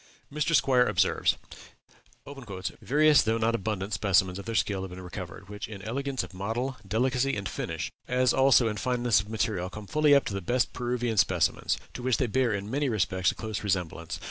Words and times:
Mr. 0.33 0.55
Squier 0.59 0.87
observes: 0.89 1.37
"Various 2.81 3.21
though 3.21 3.37
not 3.37 3.53
abundant 3.53 3.93
specimens 3.93 4.39
of 4.39 4.45
their 4.45 4.55
skill 4.55 4.81
have 4.81 4.89
been 4.89 4.99
recovered, 4.99 5.47
which 5.47 5.67
in 5.67 5.83
elegance 5.83 6.23
of 6.23 6.33
model, 6.33 6.75
delicacy, 6.87 7.35
and 7.35 7.47
finish, 7.47 7.91
as 8.07 8.33
also 8.33 8.67
in 8.67 8.77
fineness 8.77 9.19
of 9.21 9.29
material, 9.29 9.69
come 9.69 9.85
fully 9.85 10.15
up 10.15 10.25
to 10.25 10.33
the 10.33 10.41
best 10.41 10.73
Peruvian 10.73 11.17
specimens, 11.17 11.77
to 11.93 12.01
which 12.01 12.17
they 12.17 12.25
bear, 12.25 12.51
in 12.51 12.67
many 12.71 12.89
respects, 12.89 13.31
a 13.31 13.35
close 13.35 13.63
resemblance. 13.63 14.19